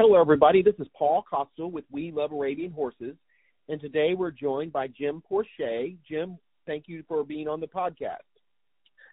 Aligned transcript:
Hello, 0.00 0.20
everybody. 0.20 0.62
This 0.62 0.76
is 0.78 0.86
Paul 0.96 1.24
Costal 1.28 1.72
with 1.72 1.84
We 1.90 2.12
Love 2.12 2.30
Arabian 2.30 2.70
Horses, 2.70 3.16
and 3.68 3.80
today 3.80 4.14
we're 4.16 4.30
joined 4.30 4.72
by 4.72 4.86
Jim 4.86 5.20
Porcher. 5.28 5.88
Jim, 6.08 6.38
thank 6.68 6.84
you 6.86 7.02
for 7.08 7.24
being 7.24 7.48
on 7.48 7.58
the 7.58 7.66
podcast. 7.66 8.22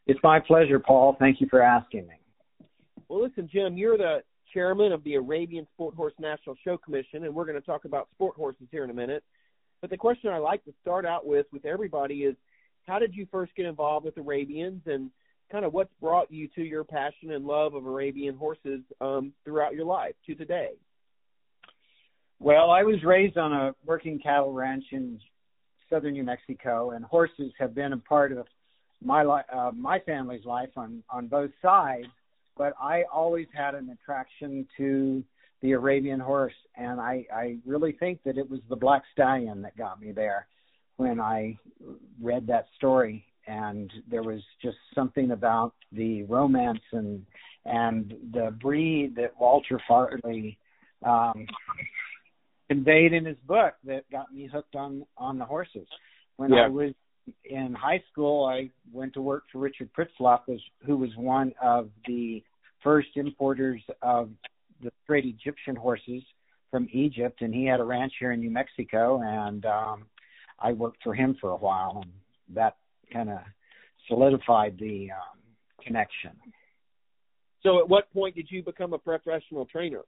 It's 0.05 0.19
my 0.21 0.39
pleasure, 0.39 0.77
Paul. 0.77 1.15
Thank 1.17 1.41
you 1.41 1.47
for 1.49 1.59
asking 1.59 2.05
me. 2.05 2.13
Well, 3.07 3.23
listen, 3.23 3.49
Jim, 3.51 3.75
you're 3.75 3.97
the 3.97 4.19
chairman 4.53 4.91
of 4.91 5.03
the 5.03 5.15
Arabian 5.15 5.65
Sport 5.73 5.95
Horse 5.95 6.13
National 6.19 6.55
Show 6.63 6.77
Commission, 6.77 7.23
and 7.23 7.33
we're 7.33 7.45
going 7.45 7.59
to 7.59 7.65
talk 7.65 7.85
about 7.85 8.07
sport 8.13 8.35
horses 8.35 8.67
here 8.69 8.83
in 8.83 8.91
a 8.91 8.93
minute. 8.93 9.23
But 9.81 9.89
the 9.89 9.97
question 9.97 10.29
I 10.29 10.37
like 10.37 10.63
to 10.65 10.73
start 10.83 11.03
out 11.03 11.25
with 11.25 11.47
with 11.51 11.65
everybody 11.65 12.25
is, 12.25 12.35
how 12.85 12.99
did 12.99 13.15
you 13.15 13.25
first 13.31 13.55
get 13.55 13.65
involved 13.65 14.05
with 14.05 14.19
Arabians, 14.19 14.83
and 14.85 15.09
kind 15.55 15.63
of 15.63 15.71
what's 15.71 15.93
brought 16.01 16.29
you 16.29 16.49
to 16.49 16.61
your 16.61 16.83
passion 16.83 17.31
and 17.31 17.45
love 17.45 17.75
of 17.75 17.85
Arabian 17.85 18.35
horses 18.35 18.81
um, 18.99 19.31
throughout 19.45 19.73
your 19.73 19.85
life 19.85 20.13
to 20.25 20.35
today? 20.35 20.71
Well, 22.41 22.71
I 22.71 22.83
was 22.83 23.01
raised 23.05 23.37
on 23.37 23.53
a 23.53 23.73
working 23.85 24.19
cattle 24.19 24.51
ranch 24.51 24.83
in 24.91 25.17
southern 25.89 26.11
New 26.11 26.25
Mexico, 26.25 26.91
and 26.91 27.05
horses 27.05 27.53
have 27.57 27.73
been 27.73 27.93
a 27.93 27.97
part 27.97 28.33
of 28.33 28.45
my 29.01 29.23
li- 29.23 29.47
uh, 29.49 29.71
my 29.73 29.99
family's 29.99 30.43
life 30.43 30.71
on 30.75 31.01
on 31.09 31.27
both 31.27 31.51
sides. 31.61 32.07
But 32.57 32.73
I 32.81 33.03
always 33.03 33.47
had 33.53 33.75
an 33.75 33.89
attraction 33.89 34.67
to 34.75 35.23
the 35.61 35.71
Arabian 35.71 36.19
horse, 36.19 36.59
and 36.75 36.99
I 36.99 37.25
I 37.33 37.59
really 37.65 37.93
think 37.93 38.19
that 38.25 38.37
it 38.37 38.49
was 38.49 38.59
the 38.67 38.75
black 38.75 39.03
stallion 39.13 39.61
that 39.61 39.77
got 39.77 40.01
me 40.01 40.11
there 40.11 40.47
when 40.97 41.21
I 41.21 41.57
read 42.21 42.47
that 42.47 42.65
story 42.75 43.25
and 43.47 43.91
there 44.09 44.23
was 44.23 44.41
just 44.61 44.77
something 44.93 45.31
about 45.31 45.73
the 45.91 46.23
romance 46.23 46.81
and 46.91 47.25
and 47.65 48.13
the 48.31 48.55
breed 48.61 49.15
that 49.15 49.33
Walter 49.39 49.81
Farley 49.87 50.57
um, 51.03 51.47
conveyed 52.69 53.13
in 53.13 53.25
his 53.25 53.37
book 53.47 53.73
that 53.85 54.03
got 54.11 54.33
me 54.33 54.47
hooked 54.51 54.75
on 54.75 55.05
on 55.17 55.37
the 55.37 55.45
horses. 55.45 55.87
When 56.37 56.51
Yeah. 56.51 56.65
I 56.65 56.67
was 56.67 56.93
in 57.43 57.73
high 57.73 58.03
school, 58.11 58.45
I 58.45 58.69
went 58.91 59.13
to 59.13 59.21
work 59.21 59.45
for 59.51 59.59
Richard 59.59 59.89
Pritzlaff, 59.93 60.41
who 60.85 60.97
was 60.97 61.15
one 61.15 61.53
of 61.61 61.89
the 62.05 62.43
first 62.83 63.09
importers 63.15 63.81
of 64.01 64.29
the 64.81 64.91
straight 65.03 65.25
Egyptian 65.25 65.75
horses 65.75 66.23
from 66.69 66.87
Egypt, 66.91 67.41
and 67.41 67.53
he 67.53 67.65
had 67.65 67.79
a 67.79 67.83
ranch 67.83 68.13
here 68.19 68.31
in 68.31 68.41
New 68.41 68.51
Mexico, 68.51 69.21
and 69.23 69.65
um, 69.65 70.05
I 70.59 70.73
worked 70.73 71.01
for 71.03 71.13
him 71.13 71.35
for 71.39 71.49
a 71.51 71.55
while, 71.55 72.01
and 72.03 72.11
that 72.55 72.75
kind 73.15 73.29
of 73.29 73.39
solidified 74.07 74.73
the 74.79 74.97
um, 75.11 75.39
connection. 75.85 76.31
So, 77.63 77.69
at 77.79 77.87
what 77.89 78.05
point 78.13 78.35
did 78.35 78.47
you 78.51 78.61
become 78.63 78.93
a 78.93 78.97
professional 78.97 79.65
trainer? 79.65 80.03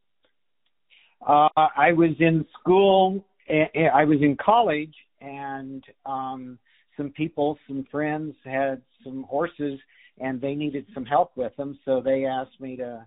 Uh, 1.25 1.49
I 1.55 1.89
was 1.93 2.11
in 2.19 2.45
school. 2.59 3.25
eh, 3.49 3.65
eh, 3.73 3.89
I 4.01 4.03
was 4.11 4.19
in 4.21 4.35
college, 4.51 4.93
and 5.21 5.83
um, 6.05 6.59
some 6.97 7.09
people, 7.11 7.57
some 7.67 7.85
friends, 7.89 8.35
had 8.43 8.81
some 9.03 9.23
horses, 9.23 9.79
and 10.19 10.39
they 10.41 10.55
needed 10.63 10.85
some 10.93 11.05
help 11.05 11.31
with 11.35 11.55
them. 11.55 11.79
So 11.85 12.01
they 12.01 12.25
asked 12.25 12.59
me 12.59 12.71
to 12.77 13.05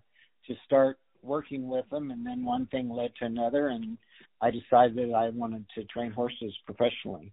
to 0.49 0.55
start 0.65 0.99
working 1.23 1.69
with 1.69 1.89
them, 1.91 2.11
and 2.11 2.27
then 2.27 2.45
one 2.45 2.65
thing 2.73 2.87
led 3.01 3.13
to 3.19 3.27
another, 3.27 3.69
and 3.69 3.99
I 4.41 4.49
decided 4.51 5.13
I 5.13 5.29
wanted 5.43 5.65
to 5.77 5.85
train 5.85 6.11
horses 6.13 6.53
professionally, 6.65 7.29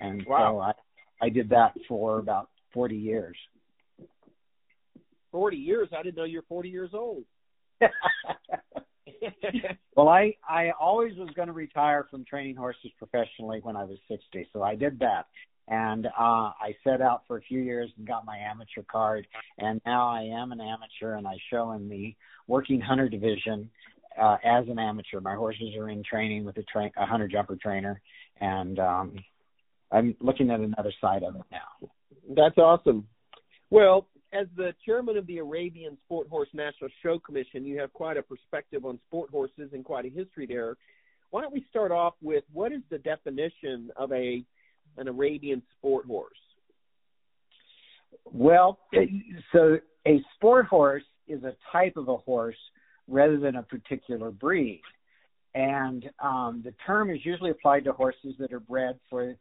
and 0.00 0.16
Wow. 0.28 0.36
so 0.38 0.60
I 0.60 0.72
I 1.22 1.28
did 1.28 1.50
that 1.50 1.74
for 1.88 2.18
about 2.18 2.48
forty 2.72 2.96
years. 2.96 3.36
40 5.32 5.56
years. 5.56 5.88
I 5.96 6.02
didn't 6.02 6.16
know 6.16 6.24
you're 6.24 6.42
40 6.42 6.68
years 6.68 6.90
old. 6.92 7.24
well, 9.96 10.08
I 10.08 10.34
I 10.48 10.70
always 10.78 11.16
was 11.16 11.30
going 11.34 11.48
to 11.48 11.54
retire 11.54 12.06
from 12.10 12.24
training 12.24 12.56
horses 12.56 12.90
professionally 12.98 13.60
when 13.62 13.76
I 13.76 13.84
was 13.84 13.98
60, 14.08 14.48
so 14.52 14.62
I 14.62 14.74
did 14.74 14.98
that. 14.98 15.26
And 15.68 16.06
uh 16.06 16.10
I 16.60 16.74
set 16.84 17.00
out 17.00 17.22
for 17.26 17.38
a 17.38 17.42
few 17.42 17.60
years 17.60 17.90
and 17.96 18.06
got 18.06 18.26
my 18.26 18.36
amateur 18.36 18.82
card, 18.90 19.26
and 19.58 19.80
now 19.86 20.08
I 20.08 20.22
am 20.22 20.52
an 20.52 20.60
amateur 20.60 21.14
and 21.14 21.26
I 21.26 21.38
show 21.50 21.72
in 21.72 21.88
the 21.88 22.14
working 22.46 22.80
hunter 22.80 23.08
division 23.08 23.70
uh 24.20 24.36
as 24.44 24.68
an 24.68 24.78
amateur. 24.78 25.20
My 25.20 25.36
horses 25.36 25.74
are 25.78 25.88
in 25.88 26.02
training 26.02 26.44
with 26.44 26.58
a 26.58 26.64
train 26.64 26.90
a 26.96 27.06
hunter 27.06 27.28
jumper 27.28 27.56
trainer 27.56 28.00
and 28.40 28.78
um 28.78 29.16
I'm 29.92 30.14
looking 30.20 30.50
at 30.50 30.60
another 30.60 30.92
side 31.00 31.22
of 31.22 31.36
it 31.36 31.42
now. 31.50 31.88
That's 32.34 32.58
awesome. 32.58 33.06
Well, 33.70 34.06
as 34.32 34.46
the 34.56 34.72
chairman 34.84 35.16
of 35.16 35.26
the 35.26 35.38
Arabian 35.38 35.98
Sport 36.04 36.28
Horse 36.28 36.48
National 36.52 36.90
Show 37.02 37.18
Commission, 37.18 37.64
you 37.64 37.78
have 37.80 37.92
quite 37.92 38.16
a 38.16 38.22
perspective 38.22 38.84
on 38.84 38.98
sport 39.08 39.30
horses 39.30 39.70
and 39.72 39.84
quite 39.84 40.04
a 40.04 40.08
history 40.08 40.46
there. 40.46 40.76
Why 41.30 41.42
don't 41.42 41.52
we 41.52 41.64
start 41.70 41.90
off 41.92 42.14
with 42.22 42.44
what 42.52 42.72
is 42.72 42.80
the 42.90 42.98
definition 42.98 43.90
of 43.96 44.12
a 44.12 44.44
an 44.96 45.08
Arabian 45.08 45.62
sport 45.78 46.06
horse? 46.06 46.32
Well, 48.24 48.78
so 49.52 49.78
a 50.06 50.20
sport 50.34 50.66
horse 50.66 51.04
is 51.28 51.42
a 51.44 51.54
type 51.72 51.96
of 51.96 52.08
a 52.08 52.16
horse 52.16 52.56
rather 53.08 53.38
than 53.38 53.56
a 53.56 53.62
particular 53.62 54.30
breed. 54.30 54.82
And 55.54 56.08
um, 56.22 56.62
the 56.64 56.74
term 56.86 57.10
is 57.10 57.18
usually 57.24 57.50
applied 57.50 57.84
to 57.84 57.92
horses 57.92 58.34
that 58.38 58.52
are 58.52 58.60
bred 58.60 58.98
for 59.08 59.34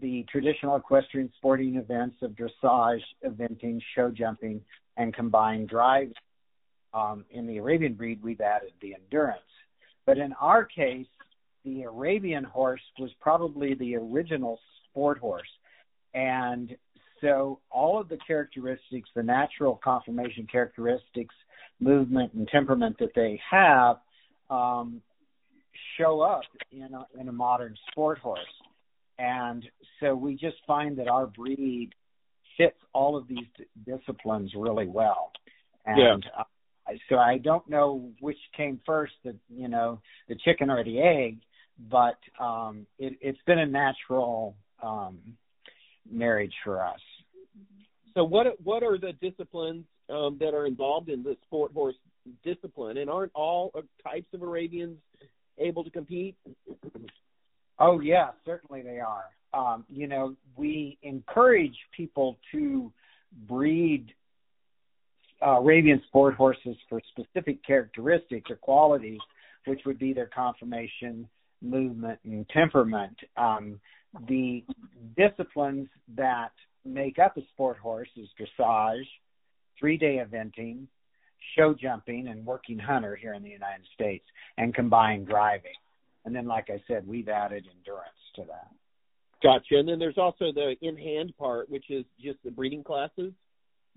the 0.00 0.24
traditional 0.30 0.76
equestrian 0.76 1.30
sporting 1.38 1.76
events 1.76 2.16
of 2.22 2.32
dressage, 2.32 3.00
eventing, 3.24 3.80
show 3.94 4.10
jumping, 4.10 4.60
and 4.96 5.14
combined 5.14 5.68
driving. 5.68 6.12
Um, 6.94 7.24
in 7.30 7.46
the 7.46 7.58
Arabian 7.58 7.94
breed, 7.94 8.22
we've 8.22 8.40
added 8.40 8.72
the 8.80 8.94
endurance. 8.94 9.40
But 10.06 10.18
in 10.18 10.32
our 10.40 10.64
case, 10.64 11.06
the 11.64 11.82
Arabian 11.82 12.44
horse 12.44 12.80
was 12.98 13.10
probably 13.20 13.74
the 13.74 13.96
original 13.96 14.58
sport 14.90 15.18
horse. 15.18 15.48
And 16.14 16.76
so 17.20 17.60
all 17.70 18.00
of 18.00 18.08
the 18.08 18.18
characteristics, 18.26 19.08
the 19.14 19.22
natural 19.22 19.80
conformation 19.82 20.46
characteristics, 20.50 21.34
movement 21.80 22.32
and 22.32 22.48
temperament 22.48 22.96
that 22.98 23.14
they 23.14 23.40
have, 23.50 23.98
um, 24.50 25.02
show 25.96 26.20
up 26.20 26.42
in 26.72 26.88
a, 26.94 27.20
in 27.20 27.28
a 27.28 27.32
modern 27.32 27.76
sport 27.90 28.18
horse. 28.18 28.40
And 29.18 29.64
so 30.00 30.14
we 30.14 30.34
just 30.34 30.56
find 30.66 30.98
that 30.98 31.08
our 31.08 31.26
breed 31.26 31.90
fits 32.56 32.76
all 32.92 33.16
of 33.16 33.26
these 33.28 33.46
d- 33.56 33.64
disciplines 33.84 34.52
really 34.56 34.86
well. 34.86 35.32
And 35.86 36.24
uh, 36.38 36.44
so 37.08 37.16
I 37.16 37.38
don't 37.38 37.68
know 37.68 38.10
which 38.20 38.38
came 38.56 38.80
first, 38.84 39.14
the 39.24 39.36
you 39.48 39.68
know 39.68 40.00
the 40.28 40.36
chicken 40.44 40.70
or 40.70 40.84
the 40.84 41.00
egg, 41.00 41.38
but 41.90 42.18
um, 42.42 42.86
it, 42.98 43.18
it's 43.20 43.38
been 43.46 43.58
a 43.58 43.66
natural 43.66 44.56
um, 44.82 45.18
marriage 46.10 46.54
for 46.64 46.84
us. 46.84 47.00
So 48.14 48.24
what 48.24 48.46
what 48.62 48.82
are 48.82 48.98
the 48.98 49.12
disciplines 49.20 49.84
um, 50.10 50.38
that 50.40 50.54
are 50.54 50.66
involved 50.66 51.08
in 51.08 51.22
the 51.22 51.36
sport 51.46 51.72
horse 51.72 51.96
discipline, 52.44 52.98
and 52.98 53.08
aren't 53.10 53.32
all 53.34 53.70
uh, 53.74 53.80
types 54.02 54.28
of 54.34 54.42
Arabians 54.42 54.98
able 55.58 55.84
to 55.84 55.90
compete? 55.90 56.36
Oh 57.80 58.00
yeah, 58.00 58.30
certainly 58.44 58.82
they 58.82 59.00
are. 59.00 59.24
Um, 59.54 59.84
you 59.88 60.06
know, 60.06 60.36
we 60.56 60.98
encourage 61.02 61.76
people 61.96 62.38
to 62.52 62.92
breed 63.46 64.12
uh, 65.44 65.60
Arabian 65.60 66.02
sport 66.08 66.34
horses 66.34 66.76
for 66.88 67.00
specific 67.10 67.64
characteristics 67.64 68.50
or 68.50 68.56
qualities, 68.56 69.20
which 69.66 69.80
would 69.86 69.98
be 69.98 70.12
their 70.12 70.26
conformation, 70.26 71.28
movement, 71.62 72.18
and 72.24 72.48
temperament. 72.48 73.16
Um, 73.36 73.80
the 74.26 74.64
disciplines 75.16 75.88
that 76.16 76.50
make 76.84 77.18
up 77.18 77.36
a 77.36 77.42
sport 77.52 77.78
horse 77.78 78.08
is 78.16 78.28
dressage, 78.38 79.04
three-day 79.78 80.20
eventing, 80.24 80.86
show 81.56 81.74
jumping, 81.74 82.28
and 82.28 82.44
working 82.44 82.78
hunter 82.78 83.14
here 83.14 83.34
in 83.34 83.42
the 83.42 83.50
United 83.50 83.86
States, 83.94 84.24
and 84.56 84.74
combined 84.74 85.28
driving. 85.28 85.70
And 86.28 86.36
then, 86.36 86.44
like 86.44 86.68
I 86.68 86.82
said, 86.86 87.08
we've 87.08 87.30
added 87.30 87.66
endurance 87.74 88.12
to 88.36 88.42
that. 88.48 88.68
Gotcha. 89.42 89.78
And 89.78 89.88
then 89.88 89.98
there's 89.98 90.18
also 90.18 90.52
the 90.52 90.74
in 90.82 90.94
hand 90.94 91.32
part, 91.38 91.70
which 91.70 91.86
is 91.88 92.04
just 92.22 92.36
the 92.44 92.50
breeding 92.50 92.84
classes. 92.84 93.32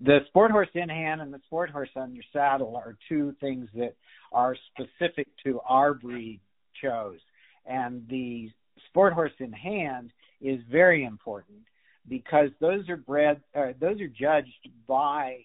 The 0.00 0.20
sport 0.28 0.50
horse 0.50 0.70
in 0.72 0.88
hand 0.88 1.20
and 1.20 1.30
the 1.30 1.40
sport 1.44 1.68
horse 1.68 1.90
on 1.94 2.14
your 2.14 2.24
saddle 2.32 2.74
are 2.74 2.96
two 3.06 3.36
things 3.38 3.68
that 3.74 3.96
are 4.32 4.56
specific 4.70 5.28
to 5.44 5.60
our 5.68 5.92
breed 5.92 6.40
chose. 6.82 7.18
And 7.66 8.08
the 8.08 8.50
sport 8.88 9.12
horse 9.12 9.34
in 9.38 9.52
hand 9.52 10.10
is 10.40 10.58
very 10.70 11.04
important 11.04 11.58
because 12.08 12.48
those 12.62 12.88
are 12.88 12.96
bred, 12.96 13.42
uh, 13.54 13.72
those 13.78 14.00
are 14.00 14.08
judged 14.08 14.70
by 14.88 15.44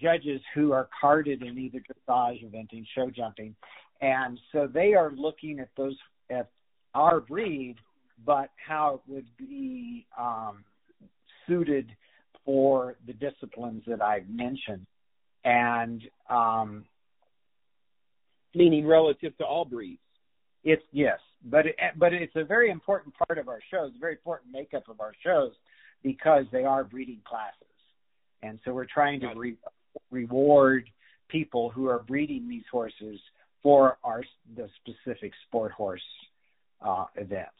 judges 0.00 0.40
who 0.54 0.70
are 0.70 0.88
carded 1.00 1.42
in 1.42 1.58
either 1.58 1.80
dressage, 1.80 2.44
eventing, 2.44 2.86
show 2.94 3.10
jumping, 3.10 3.56
and 4.00 4.38
so 4.52 4.66
they 4.66 4.94
are 4.94 5.12
looking 5.12 5.60
at 5.60 5.68
those 5.76 5.96
at 6.30 6.50
our 6.94 7.20
breed, 7.20 7.76
but 8.24 8.50
how 8.56 8.94
it 8.94 9.12
would 9.12 9.36
be 9.36 10.06
um, 10.18 10.64
suited 11.46 11.90
for 12.44 12.96
the 13.06 13.12
disciplines 13.12 13.82
that 13.86 14.02
I've 14.02 14.28
mentioned, 14.28 14.86
and 15.44 16.02
um, 16.28 16.84
Meaning 18.54 18.84
relative 18.84 19.36
to 19.38 19.44
all 19.44 19.64
breeds. 19.64 20.00
It's 20.64 20.82
yes, 20.92 21.20
but 21.44 21.66
it, 21.66 21.76
but 21.96 22.12
it's 22.12 22.34
a 22.34 22.42
very 22.42 22.70
important 22.70 23.14
part 23.26 23.38
of 23.38 23.48
our 23.48 23.60
shows, 23.70 23.92
very 24.00 24.14
important 24.14 24.52
makeup 24.52 24.88
of 24.88 25.00
our 25.00 25.12
shows 25.24 25.52
because 26.02 26.46
they 26.50 26.64
are 26.64 26.82
breeding 26.82 27.20
classes, 27.24 27.54
and 28.42 28.58
so 28.64 28.72
we're 28.72 28.86
trying 28.92 29.20
to 29.20 29.28
re- 29.36 29.56
reward 30.10 30.90
people 31.28 31.70
who 31.70 31.86
are 31.86 32.00
breeding 32.00 32.48
these 32.48 32.64
horses 32.72 33.20
for 33.62 33.98
our 34.04 34.22
the 34.56 34.68
specific 34.80 35.32
sport 35.46 35.72
horse 35.72 36.02
uh, 36.84 37.04
events. 37.16 37.50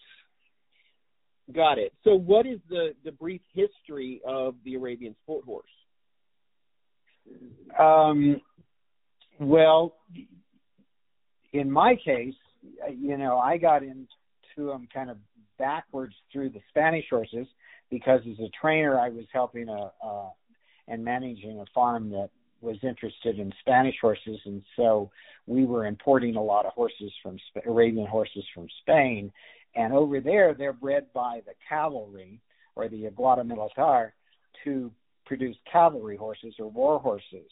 Got 1.55 1.79
it. 1.79 1.93
So, 2.05 2.15
what 2.15 2.47
is 2.47 2.61
the 2.69 2.95
the 3.05 3.13
brief 3.13 3.41
history 3.55 4.21
of 4.27 4.55
the 4.65 4.75
Arabian 4.75 5.15
sport 5.23 5.45
horse? 5.45 5.67
Um, 7.79 8.41
well, 9.39 9.95
in 11.53 11.71
my 11.71 11.97
case, 12.05 12.35
you 12.97 13.17
know, 13.17 13.39
I 13.39 13.57
got 13.57 13.83
into 13.83 14.07
them 14.57 14.89
kind 14.93 15.11
of 15.11 15.17
backwards 15.59 16.15
through 16.33 16.51
the 16.51 16.61
Spanish 16.71 17.05
horses 17.11 17.47
because 17.91 18.21
as 18.31 18.39
a 18.39 18.51
trainer, 18.61 18.99
I 18.99 19.09
was 19.09 19.25
helping 19.33 19.69
a, 19.69 19.91
a 20.05 20.31
and 20.89 21.05
managing 21.05 21.61
a 21.61 21.65
farm 21.75 22.11
that 22.11 22.31
was 22.61 22.77
interested 22.83 23.39
in 23.39 23.53
Spanish 23.61 23.97
horses, 24.01 24.39
and 24.45 24.63
so 24.77 25.11
we 25.47 25.65
were 25.65 25.87
importing 25.87 26.37
a 26.37 26.43
lot 26.43 26.67
of 26.67 26.73
horses 26.73 27.13
from 27.23 27.39
Arabian 27.67 28.07
horses 28.07 28.45
from 28.55 28.67
Spain. 28.83 29.33
And 29.75 29.93
over 29.93 30.21
there, 30.21 30.55
they're 30.55 30.73
bred 30.73 31.07
by 31.13 31.43
the 31.47 31.53
cavalry 31.69 32.41
or 32.77 32.89
the 32.89 33.05
Yeguada 33.05 33.47
Militar 33.47 34.13
to 34.65 34.91
produce 35.27 35.57
cavalry 35.71 36.17
horses 36.17 36.55
or 36.59 36.69
war 36.69 36.99
horses. 36.99 37.51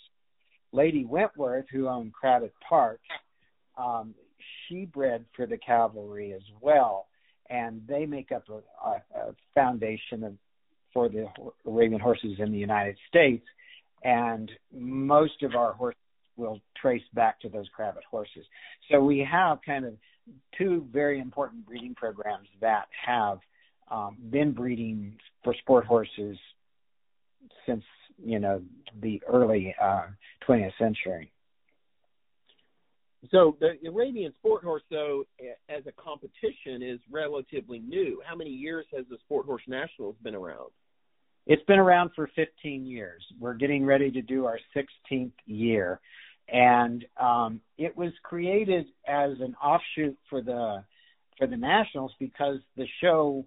Lady 0.72 1.04
Wentworth, 1.04 1.66
who 1.72 1.88
owned 1.88 2.12
Crabbet 2.12 2.52
Park, 2.68 3.00
um, 3.76 4.14
she 4.68 4.84
bred 4.84 5.24
for 5.34 5.46
the 5.46 5.56
cavalry 5.56 6.32
as 6.32 6.42
well, 6.60 7.06
and 7.48 7.80
they 7.88 8.04
make 8.04 8.32
up 8.32 8.44
a, 8.48 8.86
a, 8.86 9.28
a 9.28 9.34
foundation 9.54 10.24
of, 10.24 10.34
for 10.92 11.08
the 11.08 11.26
Arabian 11.66 12.00
horses 12.00 12.36
in 12.38 12.52
the 12.52 12.58
United 12.58 12.96
States. 13.08 13.46
And 14.04 14.50
most 14.72 15.42
of 15.42 15.54
our 15.54 15.72
horses 15.72 15.98
will 16.36 16.60
trace 16.80 17.02
back 17.14 17.40
to 17.40 17.48
those 17.48 17.66
Crabbet 17.76 18.04
horses. 18.10 18.44
So 18.90 19.00
we 19.00 19.26
have 19.30 19.58
kind 19.64 19.84
of 19.84 19.94
two 20.56 20.86
very 20.92 21.20
important 21.20 21.66
breeding 21.66 21.94
programs 21.94 22.48
that 22.60 22.86
have 23.06 23.38
um, 23.90 24.18
been 24.30 24.52
breeding 24.52 25.16
for 25.42 25.54
sport 25.60 25.84
horses 25.86 26.36
since 27.66 27.82
you 28.22 28.38
know 28.38 28.62
the 29.00 29.22
early 29.26 29.74
uh, 29.80 30.06
20th 30.46 30.72
century. 30.78 31.32
So 33.30 33.56
the 33.60 33.74
Arabian 33.88 34.32
Sport 34.38 34.62
Horse, 34.62 34.82
though, 34.90 35.24
as 35.68 35.82
a 35.86 35.92
competition, 35.92 36.82
is 36.82 37.00
relatively 37.10 37.80
new. 37.80 38.22
How 38.24 38.36
many 38.36 38.50
years 38.50 38.86
has 38.94 39.06
the 39.10 39.16
Sport 39.24 39.44
Horse 39.44 39.62
Nationals 39.66 40.14
been 40.22 40.36
around? 40.36 40.70
It's 41.48 41.64
been 41.64 41.78
around 41.78 42.10
for 42.14 42.30
15 42.36 42.84
years. 42.84 43.24
We're 43.40 43.54
getting 43.54 43.86
ready 43.86 44.10
to 44.10 44.20
do 44.20 44.44
our 44.44 44.60
16th 44.76 45.32
year, 45.46 45.98
and 46.46 47.06
um, 47.18 47.62
it 47.78 47.96
was 47.96 48.12
created 48.22 48.84
as 49.06 49.30
an 49.40 49.56
offshoot 49.62 50.16
for 50.28 50.42
the 50.42 50.84
for 51.38 51.46
the 51.46 51.56
Nationals 51.56 52.12
because 52.18 52.58
the 52.76 52.86
show 53.00 53.46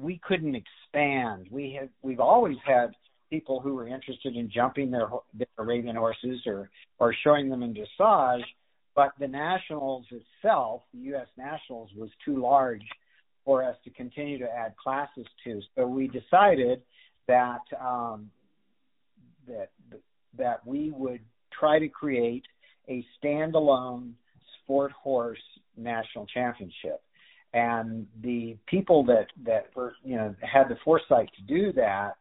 we 0.00 0.18
couldn't 0.26 0.54
expand. 0.54 1.48
We 1.50 1.76
have 1.78 1.90
we've 2.00 2.20
always 2.20 2.56
had 2.64 2.92
people 3.28 3.60
who 3.60 3.74
were 3.74 3.86
interested 3.86 4.34
in 4.34 4.50
jumping 4.50 4.90
their, 4.90 5.10
their 5.34 5.46
Arabian 5.58 5.96
horses 5.96 6.40
or 6.46 6.70
or 6.98 7.14
showing 7.22 7.50
them 7.50 7.62
in 7.62 7.74
dressage, 7.74 8.44
but 8.94 9.10
the 9.20 9.28
nationals 9.28 10.06
itself, 10.10 10.84
the 10.94 11.00
U.S. 11.10 11.28
nationals, 11.36 11.90
was 11.94 12.08
too 12.24 12.40
large 12.40 12.84
for 13.44 13.62
us 13.62 13.76
to 13.84 13.90
continue 13.90 14.38
to 14.38 14.50
add 14.50 14.74
classes 14.82 15.26
to. 15.44 15.60
So 15.76 15.86
we 15.86 16.08
decided 16.08 16.80
that 17.28 17.60
um, 17.80 18.30
that 19.46 19.70
that 20.38 20.66
we 20.66 20.90
would 20.90 21.20
try 21.58 21.78
to 21.78 21.88
create 21.88 22.44
a 22.88 23.04
standalone 23.22 24.12
sport 24.62 24.92
horse 24.92 25.38
national 25.76 26.26
championship. 26.26 27.02
And 27.52 28.06
the 28.22 28.56
people 28.66 29.04
that 29.04 29.26
that 29.44 29.70
you 30.04 30.16
know 30.16 30.34
had 30.40 30.68
the 30.68 30.76
foresight 30.84 31.30
to 31.36 31.42
do 31.42 31.72
that 31.72 32.16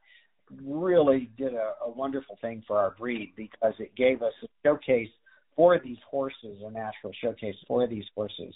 really 0.63 1.31
did 1.37 1.53
a, 1.53 1.73
a 1.85 1.89
wonderful 1.89 2.37
thing 2.41 2.63
for 2.67 2.77
our 2.77 2.91
breed 2.97 3.33
because 3.35 3.73
it 3.79 3.95
gave 3.95 4.21
us 4.21 4.33
a 4.43 4.47
showcase 4.63 5.09
for 5.55 5.79
these 5.79 5.97
horses, 6.09 6.61
a 6.63 6.69
natural 6.69 7.11
showcase 7.21 7.55
for 7.67 7.87
these 7.87 8.03
horses 8.15 8.53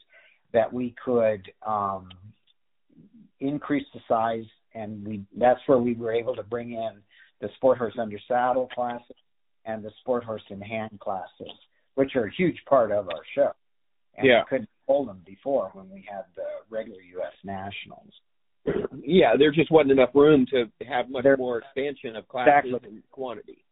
that 0.53 0.71
we 0.71 0.93
could 1.03 1.51
um, 1.65 2.09
increase 3.39 3.85
the 3.93 3.99
size, 4.07 4.45
and 4.73 5.05
we 5.05 5.23
that's 5.37 5.59
where 5.65 5.77
we 5.77 5.93
were 5.93 6.13
able 6.13 6.35
to 6.35 6.43
bring 6.43 6.71
in 6.73 6.91
the 7.41 7.49
sport 7.55 7.77
horse 7.77 7.95
under 7.99 8.19
saddle 8.27 8.67
classes 8.67 9.15
and 9.65 9.83
the 9.83 9.91
sport 10.01 10.23
horse 10.23 10.43
in 10.49 10.61
hand 10.61 10.99
classes, 10.99 11.51
which 11.95 12.15
are 12.15 12.25
a 12.25 12.35
huge 12.35 12.57
part 12.67 12.91
of 12.91 13.07
our 13.07 13.21
show. 13.35 13.51
And 14.17 14.27
yeah. 14.27 14.39
we 14.39 14.49
couldn't 14.49 14.69
hold 14.87 15.07
them 15.07 15.21
before 15.25 15.69
when 15.73 15.89
we 15.89 16.05
had 16.09 16.23
the 16.35 16.47
regular 16.69 17.01
U.S. 17.01 17.33
nationals 17.43 18.13
yeah, 19.03 19.35
there 19.37 19.51
just 19.51 19.71
wasn't 19.71 19.91
enough 19.91 20.09
room 20.13 20.45
to 20.51 20.65
have 20.87 21.09
much 21.09 21.23
there, 21.23 21.37
more 21.37 21.59
expansion 21.59 22.15
of 22.15 22.27
classes 22.27 22.63
exactly. 22.65 22.89
and 22.89 23.03
quantity. 23.11 23.63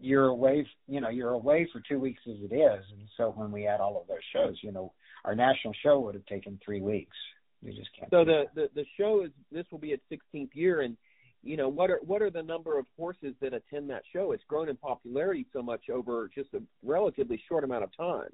You're 0.00 0.26
away, 0.26 0.66
you 0.86 1.00
know, 1.00 1.08
you're 1.08 1.30
away 1.30 1.68
for 1.72 1.82
two 1.88 1.98
weeks 1.98 2.20
as 2.28 2.36
it 2.40 2.54
is, 2.54 2.84
and 2.92 3.08
so 3.16 3.32
when 3.34 3.50
we 3.50 3.64
had 3.64 3.80
all 3.80 4.00
of 4.00 4.06
those 4.06 4.18
shows, 4.32 4.56
you 4.62 4.70
know, 4.70 4.92
our 5.24 5.34
national 5.34 5.74
show 5.82 5.98
would 6.00 6.14
have 6.14 6.26
taken 6.26 6.58
three 6.64 6.80
weeks. 6.80 7.16
You 7.62 7.72
just 7.72 7.88
can't. 7.98 8.10
So 8.10 8.24
the, 8.24 8.44
the 8.54 8.68
the 8.74 8.84
show 8.96 9.24
is 9.24 9.30
this 9.50 9.64
will 9.70 9.78
be 9.78 9.92
its 9.92 10.02
16th 10.12 10.50
year, 10.54 10.82
and 10.82 10.96
you 11.42 11.56
know 11.56 11.68
what 11.68 11.90
are 11.90 12.00
what 12.04 12.22
are 12.22 12.30
the 12.30 12.42
number 12.42 12.78
of 12.78 12.86
horses 12.96 13.34
that 13.40 13.52
attend 13.52 13.90
that 13.90 14.02
show? 14.12 14.32
It's 14.32 14.44
grown 14.48 14.68
in 14.68 14.76
popularity 14.76 15.46
so 15.52 15.62
much 15.62 15.90
over 15.90 16.30
just 16.34 16.54
a 16.54 16.62
relatively 16.84 17.42
short 17.48 17.64
amount 17.64 17.84
of 17.84 17.96
time. 17.96 18.30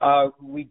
Uh, 0.00 0.30
we 0.42 0.68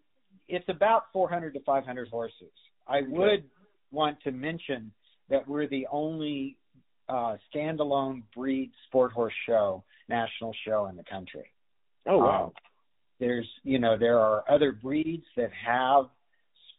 it's 0.48 0.68
about 0.69 1.04
400 1.13 1.54
to 1.56 1.60
500 1.62 2.10
horses. 2.10 2.51
I 2.88 3.01
would 3.07 3.46
want 3.92 4.22
to 4.24 4.31
mention 4.31 4.92
that 5.30 5.48
we're 5.48 5.68
the 5.68 5.88
only 5.92 6.57
uh, 7.10 7.38
standalone 7.54 8.24
breed 8.36 8.72
sport 8.88 9.13
horse 9.13 9.34
show, 9.48 9.84
national 10.10 10.54
show 10.66 10.88
in 10.88 10.96
the 10.96 11.04
country. 11.04 11.51
Oh 12.07 12.18
wow! 12.18 12.46
Um, 12.46 12.51
there's, 13.19 13.48
you 13.63 13.80
know, 13.80 13.98
there 13.98 14.19
are 14.19 14.44
other 14.50 14.72
breeds 14.74 15.24
that 15.38 15.50
have 15.65 16.06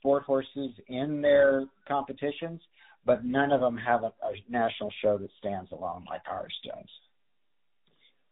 sport 0.04 0.25
horses 0.25 0.70
in 0.88 1.23
their 1.23 1.64
competitions, 1.88 2.61
but 3.06 3.25
none 3.25 3.52
of 3.52 3.62
them 3.62 3.78
have 3.78 4.02
a, 4.02 4.12
a 4.23 4.34
national 4.50 4.92
show 5.00 5.16
that 5.16 5.30
stands 5.38 5.73
alone 5.73 6.04
like 6.08 6.20
ours 6.30 6.52
does. 6.62 6.84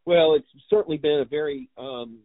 Well, 0.04 0.34
it's 0.34 0.46
certainly 0.68 0.98
been 0.98 1.20
a 1.20 1.24
very 1.24 1.70
um, 1.78 2.18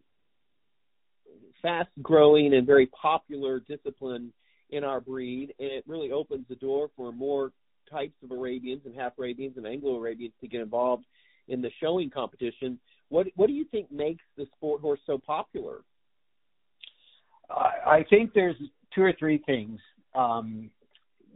fast 1.62 1.88
growing 2.02 2.52
and 2.52 2.66
very 2.66 2.88
popular 2.88 3.60
discipline 3.60 4.34
in 4.68 4.84
our 4.84 5.00
breed, 5.00 5.54
and 5.58 5.70
it 5.70 5.84
really 5.86 6.12
opens 6.12 6.44
the 6.50 6.56
door 6.56 6.90
for 6.94 7.10
more 7.10 7.52
types 7.90 8.16
of 8.22 8.30
Arabians 8.30 8.82
and 8.84 8.94
half 8.94 9.12
Arabians 9.18 9.56
and 9.56 9.66
Anglo 9.66 9.96
Arabians 9.96 10.34
to 10.42 10.48
get 10.48 10.60
involved 10.60 11.06
in 11.48 11.62
the 11.62 11.70
showing 11.80 12.10
competition. 12.10 12.78
What 13.08 13.28
what 13.34 13.46
do 13.46 13.54
you 13.54 13.64
think 13.64 13.90
makes 13.90 14.22
the 14.36 14.44
sport 14.56 14.82
horse 14.82 15.00
so 15.06 15.16
popular? 15.16 15.78
I 17.50 18.04
think 18.10 18.34
there's 18.34 18.56
two 18.98 19.04
or 19.04 19.12
three 19.18 19.38
things. 19.46 19.78
Um, 20.14 20.70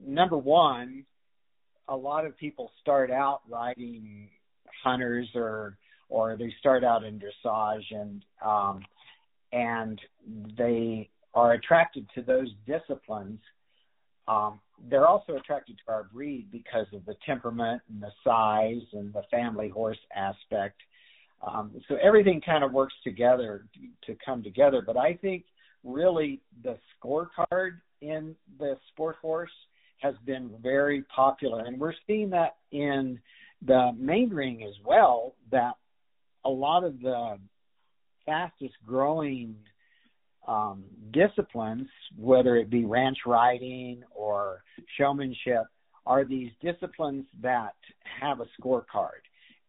number 0.04 0.36
one, 0.36 1.04
a 1.88 1.96
lot 1.96 2.26
of 2.26 2.36
people 2.36 2.72
start 2.80 3.10
out 3.10 3.42
riding 3.48 4.28
hunters 4.82 5.28
or 5.34 5.76
or 6.08 6.36
they 6.36 6.52
start 6.58 6.84
out 6.84 7.04
in 7.04 7.20
dressage 7.20 7.84
and 7.90 8.24
um, 8.44 8.82
and 9.52 10.00
they 10.58 11.08
are 11.34 11.52
attracted 11.52 12.06
to 12.14 12.22
those 12.22 12.48
disciplines. 12.66 13.38
Um, 14.28 14.60
they're 14.90 15.06
also 15.06 15.36
attracted 15.36 15.78
to 15.78 15.92
our 15.92 16.04
breed 16.12 16.48
because 16.50 16.86
of 16.92 17.04
the 17.06 17.14
temperament 17.24 17.80
and 17.88 18.02
the 18.02 18.10
size 18.24 18.82
and 18.92 19.12
the 19.12 19.22
family 19.30 19.68
horse 19.68 19.98
aspect. 20.14 20.80
Um, 21.46 21.72
so 21.88 21.96
everything 22.02 22.40
kind 22.44 22.62
of 22.64 22.72
works 22.72 22.94
together 23.04 23.66
to 24.06 24.16
come 24.24 24.42
together. 24.42 24.82
But 24.84 24.96
I 24.96 25.14
think 25.14 25.44
really 25.84 26.40
the 26.62 26.78
scorecard 26.96 27.80
in 28.00 28.34
the 28.58 28.76
sport 28.88 29.16
horse 29.20 29.50
has 29.98 30.14
been 30.26 30.50
very 30.62 31.02
popular, 31.14 31.64
and 31.64 31.78
we're 31.78 31.94
seeing 32.06 32.30
that 32.30 32.56
in 32.72 33.20
the 33.64 33.92
main 33.96 34.30
ring 34.30 34.64
as 34.64 34.74
well. 34.84 35.34
That 35.50 35.74
a 36.44 36.50
lot 36.50 36.82
of 36.84 37.00
the 37.00 37.38
fastest 38.26 38.74
growing 38.86 39.56
um, 40.48 40.84
disciplines, 41.12 41.88
whether 42.16 42.56
it 42.56 42.68
be 42.68 42.84
ranch 42.84 43.18
riding 43.26 44.02
or 44.14 44.62
showmanship, 44.98 45.64
are 46.04 46.24
these 46.24 46.50
disciplines 46.60 47.26
that 47.42 47.74
have 48.20 48.40
a 48.40 48.46
scorecard. 48.60 49.22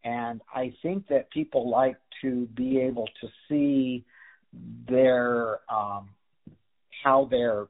And 0.03 0.41
I 0.53 0.73
think 0.81 1.07
that 1.09 1.29
people 1.29 1.69
like 1.69 1.97
to 2.21 2.47
be 2.55 2.79
able 2.79 3.07
to 3.21 3.27
see 3.47 4.03
their 4.87 5.59
um, 5.71 6.09
how 7.03 7.27
their 7.29 7.67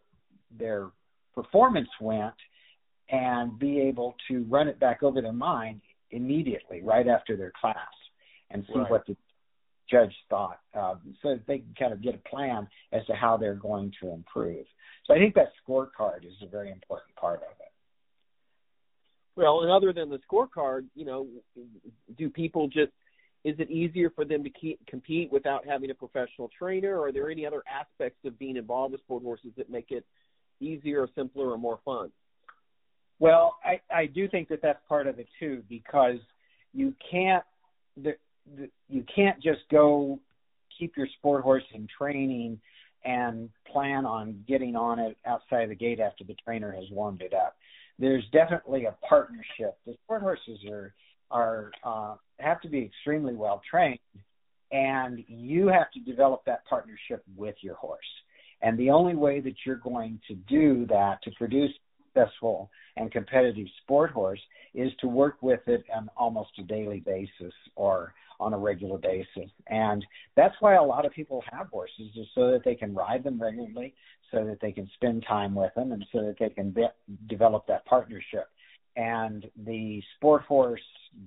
their 0.58 0.90
performance 1.34 1.90
went 2.00 2.34
and 3.10 3.58
be 3.60 3.80
able 3.80 4.16
to 4.28 4.44
run 4.44 4.68
it 4.68 4.80
back 4.80 5.04
over 5.04 5.22
their 5.22 5.34
mind 5.34 5.82
immediately 6.12 6.82
right 6.84 7.08
after 7.08 7.36
their 7.36 7.52
class 7.60 7.76
and 8.52 8.64
see 8.68 8.80
right. 8.80 8.92
what 8.92 9.06
the 9.08 9.16
judge 9.90 10.14
thought 10.30 10.60
um, 10.76 11.00
so 11.22 11.30
that 11.30 11.46
they 11.48 11.60
can 11.60 11.74
kind 11.78 11.94
of 11.94 12.02
get 12.02 12.16
a 12.16 12.30
plan 12.30 12.68
as 12.92 13.06
to 13.06 13.14
how 13.14 13.36
they're 13.36 13.56
going 13.56 13.92
to 14.02 14.12
improve 14.12 14.66
so 15.06 15.14
i 15.14 15.18
think 15.18 15.34
that 15.34 15.50
scorecard 15.68 16.26
is 16.26 16.34
a 16.42 16.48
very 16.48 16.72
important 16.72 17.14
part 17.16 17.38
of 17.40 17.52
it 17.60 17.72
well 19.36 19.62
and 19.62 19.72
other 19.72 19.92
than 19.92 20.10
the 20.10 20.20
scorecard 20.32 20.86
you 20.96 21.06
know 21.06 21.28
do 22.18 22.30
people 22.30 22.68
just 22.68 22.92
is 23.44 23.56
it 23.60 23.70
easier 23.70 24.10
for 24.10 24.24
them 24.24 24.44
to 24.44 24.50
keep, 24.50 24.86
compete 24.88 25.32
without 25.32 25.66
having 25.68 25.90
a 25.90 25.94
professional 25.94 26.50
trainer 26.58 26.98
or 26.98 27.08
are 27.08 27.12
there 27.12 27.30
any 27.30 27.46
other 27.46 27.64
aspects 27.70 28.20
of 28.26 28.38
being 28.40 28.58
involved 28.58 28.94
with 28.94 29.02
sport 29.02 29.24
horses 29.24 29.52
that 29.58 29.70
make 29.70 29.92
it 29.92 30.06
easier 30.60 31.08
simpler 31.16 31.52
or 31.52 31.58
more 31.58 31.80
fun 31.84 32.10
well, 33.24 33.56
I, 33.64 33.80
I 33.94 34.06
do 34.08 34.28
think 34.28 34.50
that 34.50 34.62
that's 34.62 34.80
part 34.90 35.08
of 35.08 35.18
it 35.18 35.28
too, 35.40 35.64
because 35.70 36.18
you 36.74 36.94
can't 37.10 37.44
the, 37.96 38.16
the, 38.58 38.70
you 38.90 39.06
can't 39.16 39.42
just 39.42 39.62
go 39.72 40.20
keep 40.78 40.98
your 40.98 41.08
sport 41.20 41.44
horse 41.44 41.64
in 41.74 41.88
training 41.98 42.60
and 43.06 43.50
plan 43.72 44.06
on 44.06 44.44
getting 44.46 44.76
on 44.76 45.00
it 45.00 45.18
outside 45.26 45.70
the 45.70 45.76
gate 45.76 46.02
after 46.02 46.26
the 46.26 46.36
trainer 46.46 46.74
has 46.74 46.84
warmed 46.92 47.22
it 47.22 47.34
up. 47.34 47.56
There's 48.00 48.26
definitely 48.34 48.86
a 48.86 48.96
partnership. 49.08 49.78
The 49.86 49.94
sport 50.04 50.22
horses 50.22 50.60
are 50.70 50.94
are 51.32 51.72
uh, 51.84 52.16
have 52.40 52.62
to 52.62 52.70
be 52.70 52.84
extremely 52.84 53.34
well 53.34 53.62
trained, 53.70 54.00
and 54.72 55.24
you 55.28 55.68
have 55.68 55.92
to 55.92 56.00
develop 56.00 56.44
that 56.46 56.66
partnership 56.66 57.24
with 57.36 57.56
your 57.62 57.76
horse. 57.76 58.00
And 58.62 58.78
the 58.78 58.90
only 58.90 59.16
way 59.16 59.40
that 59.42 59.56
you're 59.66 59.76
going 59.76 60.20
to 60.28 60.36
do 60.36 60.86
that 60.88 61.22
to 61.24 61.32
produce 61.32 61.72
successful 62.14 62.70
and 62.96 63.12
competitive 63.12 63.68
sport 63.84 64.12
horse 64.12 64.40
is 64.74 64.92
to 65.00 65.08
work 65.08 65.38
with 65.42 65.62
it 65.68 65.84
on 65.96 66.10
almost 66.18 66.52
a 66.60 66.64
daily 66.64 67.00
basis 67.00 67.54
or 67.76 68.14
on 68.40 68.54
a 68.54 68.58
regular 68.58 68.98
basis. 68.98 69.50
And 69.68 70.06
that's 70.36 70.56
why 70.60 70.76
a 70.76 70.84
lot 70.84 71.06
of 71.06 71.14
people 71.14 71.44
have 71.52 71.68
horses 71.68 72.12
is 72.16 72.28
so 72.34 72.52
that 72.52 72.64
they 72.66 72.76
can 72.76 72.94
ride 72.94 73.24
them 73.24 73.42
regularly, 73.42 73.94
so 74.32 74.46
that 74.46 74.60
they 74.62 74.72
can 74.72 74.90
spend 74.96 75.24
time 75.28 75.54
with 75.56 75.74
them, 75.76 75.92
and 75.92 76.06
so 76.12 76.22
that 76.24 76.36
they 76.40 76.50
can 76.50 76.72
be- 76.72 76.88
develop 77.28 77.68
that 77.68 77.86
partnership. 77.86 78.48
And 78.96 79.46
the 79.66 80.02
sport 80.16 80.44
horse 80.44 80.82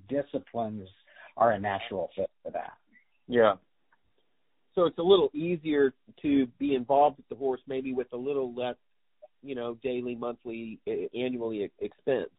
disciplines 0.09 0.89
are 1.37 1.53
a 1.53 1.61
natural 1.61 2.11
fit 2.17 2.31
for 2.43 2.53
that. 2.53 2.75
Yeah. 3.29 3.55
So 4.75 4.85
it's 4.85 4.99
a 4.99 5.03
little 5.03 5.31
easier 5.35 5.95
to 6.23 6.47
be 6.59 6.75
involved 6.75 7.17
with 7.17 7.29
the 7.29 7.35
horse, 7.35 7.61
maybe 7.67 7.93
with 7.93 8.13
a 8.13 8.17
little 8.17 8.55
less 8.55 8.77
you 9.47 9.55
know, 9.55 9.79
daily, 9.83 10.15
monthly, 10.15 10.81
annually 11.15 11.71
expense? 11.79 12.31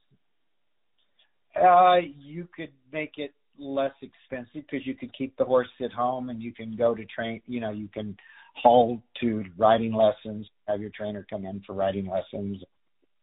Uh, 1.56 1.96
you 2.18 2.48
could 2.56 2.72
make 2.92 3.14
it 3.18 3.34
less 3.58 3.94
expensive 4.02 4.64
because 4.70 4.86
you 4.86 4.94
could 4.94 5.16
keep 5.18 5.36
the 5.38 5.46
horse 5.46 5.70
at 5.82 5.92
home 5.92 6.30
and 6.30 6.42
you 6.42 6.54
can 6.54 6.76
go 6.76 6.94
to 6.94 7.06
train. 7.06 7.42
You 7.48 7.62
know, 7.62 7.72
you 7.72 7.88
can 7.88 8.16
haul 8.56 9.02
to 9.22 9.46
riding 9.58 9.94
lessons, 9.94 10.48
have 10.68 10.82
your 10.82 10.92
trainer 10.96 11.26
come 11.28 11.46
in 11.46 11.64
for 11.66 11.74
riding 11.74 12.08
lessons. 12.08 12.62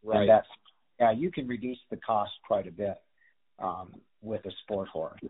Right. 0.02 0.20
And 0.20 0.28
that's 0.28 0.48
yeah, 1.00 1.12
you 1.12 1.30
can 1.30 1.46
reduce 1.46 1.78
the 1.90 1.96
cost 1.96 2.32
quite 2.46 2.66
a 2.66 2.70
bit 2.70 3.00
um, 3.58 3.92
with 4.22 4.44
a 4.46 4.50
sport 4.62 4.88
horse. 4.88 5.20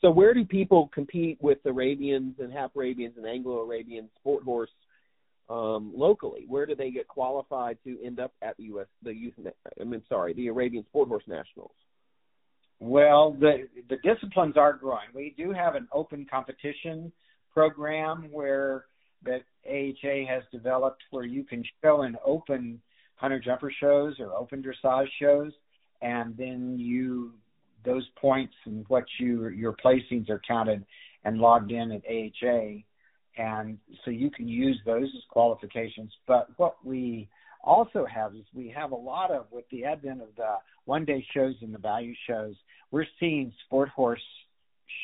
So 0.00 0.10
where 0.10 0.34
do 0.34 0.44
people 0.44 0.90
compete 0.92 1.38
with 1.40 1.58
Arabians 1.64 2.34
and 2.38 2.52
half 2.52 2.70
Arabians 2.76 3.14
and 3.16 3.26
Anglo 3.26 3.58
Arabian 3.62 4.08
sport 4.20 4.44
horse 4.44 4.70
um, 5.48 5.92
locally? 5.94 6.44
Where 6.46 6.66
do 6.66 6.74
they 6.74 6.90
get 6.90 7.08
qualified 7.08 7.78
to 7.84 7.98
end 8.04 8.20
up 8.20 8.32
at 8.42 8.56
the 8.56 8.64
U.S. 8.64 8.86
the 9.02 9.14
youth? 9.14 9.34
I 9.80 9.84
mean, 9.84 10.02
sorry, 10.08 10.34
the 10.34 10.48
Arabian 10.48 10.84
Sport 10.84 11.08
Horse 11.08 11.24
Nationals. 11.26 11.72
Well, 12.78 13.34
the 13.40 13.68
the 13.88 13.96
disciplines 13.96 14.56
are 14.58 14.74
growing. 14.74 15.08
We 15.14 15.34
do 15.36 15.50
have 15.52 15.76
an 15.76 15.88
open 15.92 16.26
competition 16.30 17.10
program 17.52 18.28
where 18.30 18.84
that 19.24 19.42
AHA 19.66 20.26
has 20.28 20.42
developed 20.52 21.02
where 21.10 21.24
you 21.24 21.42
can 21.42 21.64
show 21.82 22.02
an 22.02 22.16
open 22.24 22.80
hunter 23.16 23.40
jumper 23.40 23.72
shows 23.80 24.14
or 24.20 24.34
open 24.34 24.62
dressage 24.62 25.08
shows, 25.20 25.52
and 26.02 26.36
then 26.36 26.76
you 26.78 27.32
those 27.84 28.06
points 28.20 28.54
and 28.64 28.84
what 28.88 29.04
you 29.18 29.48
your 29.48 29.72
placings 29.72 30.28
are 30.28 30.40
counted 30.46 30.84
and 31.24 31.38
logged 31.38 31.70
in 31.70 31.92
at 31.92 32.02
AHA 32.08 32.82
and 33.36 33.78
so 34.04 34.10
you 34.10 34.30
can 34.30 34.48
use 34.48 34.80
those 34.86 35.08
as 35.14 35.22
qualifications. 35.28 36.10
But 36.26 36.48
what 36.56 36.76
we 36.84 37.28
also 37.62 38.06
have 38.06 38.34
is 38.34 38.42
we 38.54 38.72
have 38.74 38.92
a 38.92 38.96
lot 38.96 39.30
of 39.30 39.46
with 39.50 39.64
the 39.70 39.84
advent 39.84 40.22
of 40.22 40.28
the 40.36 40.56
one 40.84 41.04
day 41.04 41.26
shows 41.34 41.54
and 41.60 41.74
the 41.74 41.78
value 41.78 42.14
shows, 42.26 42.54
we're 42.90 43.06
seeing 43.20 43.52
sport 43.66 43.88
horse 43.90 44.22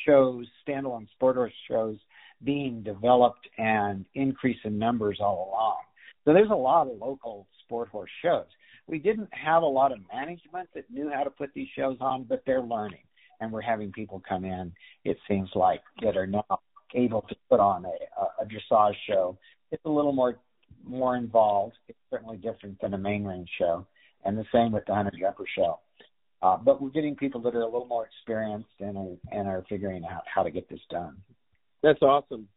shows, 0.05 0.45
standalone 0.67 1.09
sport 1.11 1.35
horse 1.35 1.53
shows 1.69 1.97
being 2.43 2.81
developed 2.81 3.47
and 3.57 4.05
increase 4.15 4.57
in 4.63 4.79
numbers 4.79 5.19
all 5.21 5.49
along. 5.51 5.77
So 6.25 6.33
there's 6.33 6.49
a 6.49 6.55
lot 6.55 6.87
of 6.87 6.97
local 6.97 7.47
sport 7.65 7.89
horse 7.89 8.11
shows. 8.21 8.45
We 8.87 8.99
didn't 8.99 9.29
have 9.31 9.63
a 9.63 9.67
lot 9.67 9.91
of 9.91 9.99
management 10.13 10.69
that 10.75 10.89
knew 10.91 11.09
how 11.13 11.23
to 11.23 11.29
put 11.29 11.53
these 11.53 11.69
shows 11.75 11.97
on, 11.99 12.23
but 12.23 12.43
they're 12.45 12.61
learning. 12.61 13.03
And 13.39 13.51
we're 13.51 13.61
having 13.61 13.91
people 13.91 14.21
come 14.27 14.45
in, 14.45 14.71
it 15.03 15.17
seems 15.27 15.49
like, 15.55 15.81
that 16.01 16.15
are 16.15 16.27
now 16.27 16.45
able 16.93 17.21
to 17.23 17.35
put 17.49 17.59
on 17.59 17.85
a, 17.85 18.43
a 18.43 18.45
dressage 18.45 18.95
show. 19.07 19.37
It's 19.71 19.83
a 19.85 19.89
little 19.89 20.13
more 20.13 20.37
more 20.85 21.15
involved. 21.15 21.75
It's 21.87 21.97
certainly 22.09 22.37
different 22.37 22.79
than 22.81 22.93
a 22.93 22.97
main 22.97 23.23
range 23.23 23.49
show, 23.57 23.87
and 24.25 24.37
the 24.37 24.45
same 24.53 24.71
with 24.71 24.85
the 24.85 24.93
hunter 24.93 25.13
jumper 25.17 25.45
show. 25.55 25.79
Uh, 26.41 26.57
but 26.57 26.81
we're 26.81 26.89
getting 26.89 27.15
people 27.15 27.41
that 27.41 27.55
are 27.55 27.61
a 27.61 27.65
little 27.65 27.87
more 27.87 28.05
experienced 28.05 28.67
and 28.79 28.97
are, 28.97 29.15
and 29.31 29.47
are 29.47 29.63
figuring 29.69 30.03
out 30.05 30.23
how 30.25 30.43
to 30.43 30.51
get 30.51 30.69
this 30.69 30.81
done. 30.89 31.15
That's 31.81 32.01
awesome. 32.01 32.47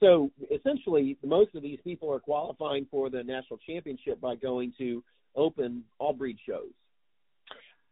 So 0.00 0.30
essentially, 0.50 1.18
most 1.22 1.54
of 1.54 1.62
these 1.62 1.78
people 1.84 2.10
are 2.12 2.20
qualifying 2.20 2.86
for 2.90 3.10
the 3.10 3.22
national 3.22 3.58
championship 3.66 4.20
by 4.20 4.34
going 4.34 4.72
to 4.78 5.04
open 5.36 5.84
all 5.98 6.12
breed 6.12 6.38
shows. 6.48 6.72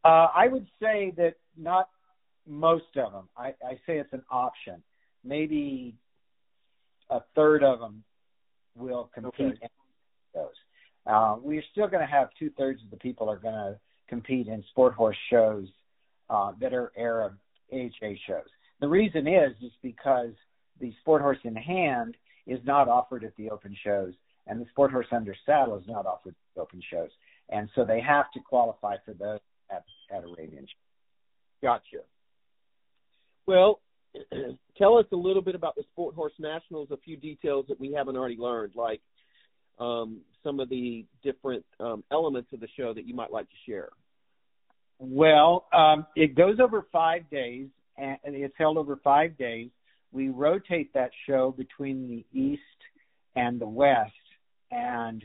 Uh, 0.05 0.29
I 0.35 0.49
would 0.49 0.67
say 0.81 1.13
that 1.17 1.35
not 1.57 1.91
most 2.47 2.97
of 2.97 3.13
them. 3.13 3.29
I, 3.37 3.49
I 3.63 3.75
say 3.87 3.99
it's 3.99 4.13
an 4.13 4.23
option 4.31 4.83
maybe 5.25 5.95
a 7.11 7.21
third 7.35 7.63
of 7.63 7.81
them 7.81 8.03
will 8.77 9.11
compete 9.15 9.47
okay. 9.47 9.59
in 9.63 9.69
those. 10.35 10.49
Uh, 11.07 11.37
we're 11.41 11.63
still 11.73 11.89
going 11.89 12.07
to 12.07 12.11
have 12.11 12.29
two 12.39 12.51
thirds 12.51 12.83
of 12.83 12.91
the 12.91 12.97
people 12.97 13.29
are 13.29 13.39
going 13.39 13.55
to 13.55 13.79
compete 14.09 14.47
in 14.47 14.63
sport 14.71 14.95
horse 14.95 15.17
shows 15.31 15.67
uh, 16.31 16.53
that 16.61 16.75
are 16.75 16.93
Arab 16.97 17.37
AHA 17.73 18.13
shows. 18.27 18.49
The 18.81 18.89
reason 18.89 19.27
is 19.27 19.53
is 19.63 19.73
because 19.83 20.33
the 20.81 20.93
sport 21.01 21.23
horse 21.23 21.39
in 21.45 21.57
hand 21.57 22.17
is 22.47 22.59
not 22.65 22.89
offered 22.89 23.25
at 23.25 23.37
the 23.37 23.51
open 23.51 23.77
shows, 23.85 24.15
and 24.47 24.61
the 24.61 24.67
sport 24.71 24.91
horse 24.91 25.07
under 25.13 25.35
saddle 25.45 25.77
is 25.77 25.87
not 25.87 26.07
offered 26.07 26.31
at 26.31 26.55
the 26.55 26.61
open 26.63 26.83
shows, 26.91 27.11
and 27.51 27.69
so 27.75 27.85
they 27.85 28.01
have 28.01 28.31
to 28.33 28.41
qualify 28.41 28.97
for 29.05 29.15
those 29.15 29.41
at, 29.71 29.85
at 30.11 30.25
Arabian 30.25 30.67
shows. 30.67 31.63
Gotcha. 31.63 32.05
Well, 33.47 33.81
tell 34.79 34.99
us 34.99 35.07
a 35.13 35.17
little 35.17 35.43
bit 35.43 35.55
about 35.55 35.75
the 35.75 35.83
Sport 35.93 36.15
Horse 36.15 36.33
Nationals, 36.39 36.89
a 36.91 36.97
few 36.99 37.17
details 37.17 37.67
that 37.69 37.81
we 37.81 37.93
haven't 37.93 38.17
already 38.17 38.37
learned, 38.37 38.73
like 38.75 39.01
um, 39.79 40.21
some 40.43 40.61
of 40.61 40.69
the 40.69 41.05
different 41.23 41.65
um, 41.81 42.05
elements 42.11 42.51
of 42.53 42.61
the 42.61 42.69
show 42.77 42.93
that 42.95 43.07
you 43.07 43.15
might 43.15 43.33
like 43.33 43.49
to 43.49 43.57
share. 43.67 43.89
Well, 44.99 45.67
um, 45.73 46.07
it 46.17 46.35
goes 46.35 46.59
over 46.61 46.87
five 46.93 47.29
days, 47.31 47.69
and 47.97 48.19
it's 48.25 48.55
held 48.59 48.77
over 48.77 48.97
five 49.03 49.37
days. 49.39 49.71
We 50.13 50.29
rotate 50.29 50.93
that 50.95 51.11
show 51.27 51.55
between 51.57 52.09
the 52.09 52.39
East 52.39 52.63
and 53.37 53.61
the 53.61 53.69
West, 53.69 54.13
and 54.71 55.25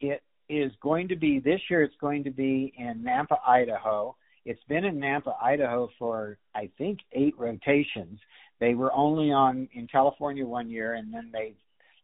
it 0.00 0.22
is 0.48 0.72
going 0.82 1.08
to 1.08 1.16
be 1.16 1.38
this 1.38 1.60
year. 1.68 1.82
It's 1.82 1.94
going 2.00 2.24
to 2.24 2.30
be 2.30 2.72
in 2.76 3.02
Nampa, 3.02 3.38
Idaho, 3.46 4.16
it's 4.44 4.62
been 4.68 4.84
in 4.84 4.96
Nampa, 4.96 5.34
Idaho 5.42 5.90
for 5.98 6.38
I 6.54 6.70
think 6.78 7.00
eight 7.12 7.34
rotations. 7.38 8.18
They 8.58 8.74
were 8.74 8.92
only 8.92 9.32
on 9.32 9.68
in 9.74 9.86
California 9.86 10.46
one 10.46 10.70
year, 10.70 10.94
and 10.94 11.12
then 11.12 11.30
they 11.32 11.54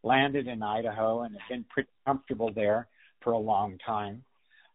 landed 0.02 0.46
in 0.46 0.62
Idaho 0.62 1.22
and 1.22 1.34
have 1.34 1.48
been 1.48 1.64
pretty 1.68 1.88
comfortable 2.06 2.52
there 2.54 2.88
for 3.22 3.32
a 3.32 3.38
long 3.38 3.78
time. 3.84 4.22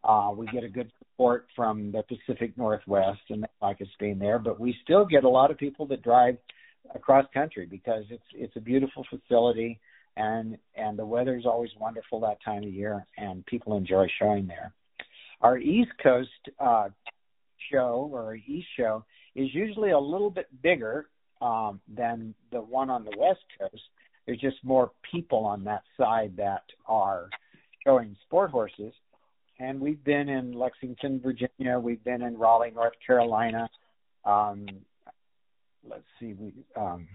Uh, 0.03 0.31
we 0.35 0.47
get 0.47 0.63
a 0.63 0.69
good 0.69 0.91
support 0.99 1.47
from 1.55 1.91
the 1.91 2.03
Pacific 2.03 2.57
Northwest, 2.57 3.21
and 3.29 3.43
they 3.43 3.47
like 3.61 3.79
us 3.81 3.87
being 3.99 4.17
there. 4.17 4.39
But 4.39 4.59
we 4.59 4.75
still 4.83 5.05
get 5.05 5.23
a 5.23 5.29
lot 5.29 5.51
of 5.51 5.57
people 5.57 5.85
that 5.87 6.01
drive 6.01 6.37
across 6.93 7.25
country 7.33 7.65
because 7.65 8.03
it's 8.09 8.23
it's 8.33 8.55
a 8.55 8.61
beautiful 8.61 9.05
facility, 9.09 9.79
and 10.17 10.57
and 10.75 10.97
the 10.97 11.05
weather 11.05 11.37
is 11.37 11.45
always 11.45 11.71
wonderful 11.79 12.19
that 12.21 12.37
time 12.43 12.63
of 12.63 12.69
year, 12.69 13.05
and 13.17 13.45
people 13.45 13.77
enjoy 13.77 14.07
showing 14.19 14.47
there. 14.47 14.73
Our 15.41 15.57
East 15.57 15.91
Coast 16.01 16.29
uh, 16.59 16.89
show 17.71 18.09
or 18.11 18.35
East 18.35 18.67
show 18.77 19.03
is 19.35 19.53
usually 19.53 19.91
a 19.91 19.99
little 19.99 20.29
bit 20.29 20.47
bigger 20.61 21.07
um, 21.41 21.81
than 21.93 22.33
the 22.51 22.61
one 22.61 22.89
on 22.89 23.03
the 23.03 23.13
West 23.17 23.41
Coast, 23.59 23.81
there's 24.25 24.39
just 24.39 24.57
more 24.63 24.91
people 25.11 25.45
on 25.45 25.63
that 25.63 25.83
side 25.97 26.33
that 26.37 26.63
are 26.85 27.29
showing 27.83 28.15
sport 28.25 28.51
horses. 28.51 28.93
And 29.59 29.79
we've 29.79 30.03
been 30.03 30.29
in 30.29 30.53
Lexington, 30.53 31.19
Virginia. 31.19 31.79
We've 31.79 32.03
been 32.03 32.21
in 32.21 32.37
Raleigh, 32.37 32.71
North 32.71 32.93
Carolina. 33.05 33.69
Um, 34.25 34.67
let's 35.87 36.03
see, 36.19 36.33
we 36.33 36.53
um, 36.75 37.07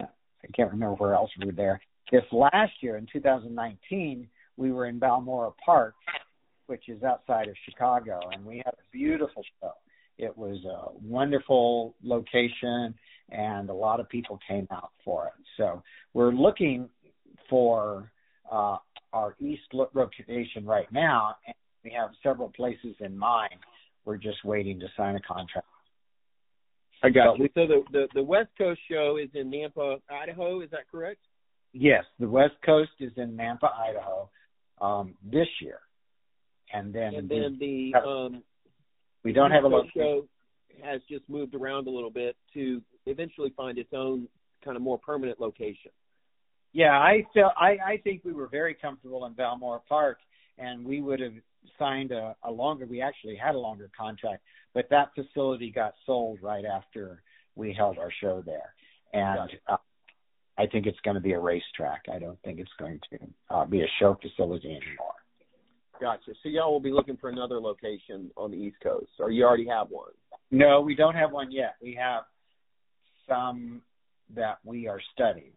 I 0.00 0.46
can't 0.54 0.70
remember 0.70 0.94
where 0.94 1.14
else 1.14 1.30
we 1.38 1.46
were 1.46 1.52
there. 1.52 1.80
This 2.10 2.24
last 2.32 2.72
year 2.80 2.96
in 2.96 3.06
2019, 3.12 4.28
we 4.56 4.72
were 4.72 4.86
in 4.86 4.98
Balmoral 4.98 5.56
Park, 5.64 5.94
which 6.66 6.88
is 6.88 7.02
outside 7.02 7.48
of 7.48 7.54
Chicago, 7.68 8.20
and 8.32 8.44
we 8.44 8.58
had 8.58 8.74
a 8.74 8.86
beautiful 8.92 9.42
show. 9.60 9.72
It 10.16 10.36
was 10.36 10.64
a 10.64 10.90
wonderful 11.00 11.94
location, 12.02 12.94
and 13.30 13.70
a 13.70 13.74
lot 13.74 14.00
of 14.00 14.08
people 14.08 14.38
came 14.48 14.66
out 14.70 14.90
for 15.04 15.26
it. 15.26 15.44
So 15.56 15.82
we're 16.12 16.32
looking 16.32 16.88
for 17.48 18.10
uh, 18.50 18.78
our 19.12 19.36
east 19.38 19.62
location 19.72 20.64
right 20.64 20.90
now, 20.92 21.36
and 21.46 21.54
we 21.84 21.92
have 21.92 22.10
several 22.22 22.48
places 22.48 22.96
in 23.00 23.16
mind. 23.16 23.54
We're 24.04 24.16
just 24.16 24.44
waiting 24.44 24.80
to 24.80 24.86
sign 24.96 25.16
a 25.16 25.20
contract. 25.20 25.67
I 27.02 27.10
got 27.10 27.38
you. 27.38 27.48
So 27.54 27.66
the, 27.66 27.82
the 27.92 28.08
the 28.14 28.22
West 28.22 28.50
Coast 28.58 28.80
show 28.90 29.18
is 29.22 29.28
in 29.34 29.50
Nampa, 29.50 29.98
Idaho. 30.10 30.60
Is 30.60 30.70
that 30.70 30.90
correct? 30.90 31.20
Yes, 31.72 32.04
the 32.18 32.28
West 32.28 32.54
Coast 32.64 32.90
is 32.98 33.12
in 33.16 33.36
Nampa, 33.36 33.68
Idaho, 33.72 34.30
um, 34.80 35.14
this 35.22 35.46
year, 35.62 35.78
and 36.72 36.92
then 36.92 37.14
and 37.14 37.28
then 37.28 37.56
the 37.60 37.92
um, 37.98 38.42
we 39.22 39.32
don't 39.32 39.50
have 39.50 39.64
a 39.64 39.68
location. 39.68 39.92
show 39.94 40.28
has 40.82 41.00
just 41.08 41.28
moved 41.28 41.54
around 41.54 41.86
a 41.86 41.90
little 41.90 42.10
bit 42.10 42.36
to 42.54 42.80
eventually 43.06 43.52
find 43.56 43.78
its 43.78 43.90
own 43.92 44.28
kind 44.64 44.76
of 44.76 44.82
more 44.82 44.98
permanent 44.98 45.40
location. 45.40 45.90
Yeah, 46.72 46.92
I 46.92 47.24
felt 47.34 47.52
I, 47.56 47.76
I 47.84 47.96
think 48.02 48.22
we 48.24 48.32
were 48.32 48.48
very 48.48 48.74
comfortable 48.74 49.24
in 49.26 49.32
Balmoral 49.32 49.84
Park, 49.88 50.18
and 50.58 50.84
we 50.84 51.00
would 51.00 51.20
have 51.20 51.32
signed 51.78 52.12
a, 52.12 52.36
a 52.42 52.50
longer. 52.50 52.86
We 52.86 53.00
actually 53.00 53.36
had 53.36 53.54
a 53.54 53.58
longer 53.58 53.90
contract, 53.98 54.42
but 54.74 54.88
that 54.90 55.10
facility 55.14 55.70
got 55.70 55.94
sold 56.06 56.38
right 56.42 56.64
after 56.64 57.22
we 57.54 57.72
held 57.72 57.98
our 57.98 58.10
show 58.20 58.42
there, 58.44 58.74
and 59.12 59.50
uh, 59.68 59.76
I 60.58 60.66
think 60.66 60.86
it's 60.86 60.98
going 61.04 61.14
to 61.14 61.20
be 61.20 61.32
a 61.32 61.40
racetrack. 61.40 62.02
I 62.12 62.18
don't 62.18 62.40
think 62.42 62.58
it's 62.58 62.70
going 62.78 63.00
to 63.10 63.18
uh, 63.50 63.64
be 63.64 63.80
a 63.82 63.88
show 64.00 64.18
facility 64.20 64.68
anymore. 64.68 65.14
Gotcha. 66.00 66.32
So 66.42 66.48
y'all 66.48 66.72
will 66.72 66.80
be 66.80 66.92
looking 66.92 67.16
for 67.16 67.30
another 67.30 67.60
location 67.60 68.30
on 68.36 68.50
the 68.50 68.56
East 68.56 68.76
Coast, 68.82 69.10
or 69.18 69.30
you 69.30 69.44
already 69.44 69.66
have 69.66 69.88
one? 69.88 70.12
No, 70.50 70.80
we 70.80 70.94
don't 70.94 71.14
have 71.14 71.32
one 71.32 71.50
yet. 71.50 71.74
We 71.82 71.98
have 72.00 72.24
some 73.28 73.82
that 74.34 74.58
we 74.64 74.88
are 74.88 75.00
studying. 75.12 75.52